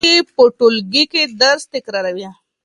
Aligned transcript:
زده 0.03 0.07
کوونکي 0.09 0.33
په 0.35 0.43
ټولګي 0.57 1.03
کې 1.11 1.23
درس 1.41 1.61
تکراروي. 1.73 2.27